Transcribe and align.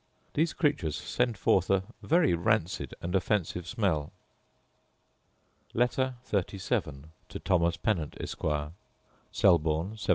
These 0.33 0.53
creatures 0.53 0.95
send 0.95 1.37
forth 1.37 1.69
a 1.69 1.83
vary 2.01 2.33
rancid 2.33 2.95
and 3.03 3.13
offensive 3.13 3.67
smell. 3.67 4.11
Letter 5.75 6.15
XXXVII 6.27 7.09
To 7.29 7.39
Thomas 7.39 7.77
Pennant, 7.77 8.17
Esquire 8.19 8.71
Selborne, 9.31 9.89
1771. 10.01 10.07